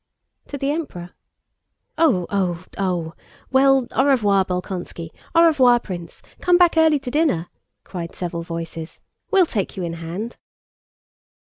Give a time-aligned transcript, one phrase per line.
[0.47, 1.11] "To the Emperor."
[1.95, 2.25] "Oh!
[2.31, 2.65] Oh!
[2.75, 3.13] Oh!"
[3.51, 5.11] "Well, au revoir, Bolkónski!
[5.35, 6.23] Au revoir, Prince!
[6.41, 7.49] Come back early to dinner,"
[7.83, 9.01] cried several voices.
[9.29, 10.37] "We'll take you in hand."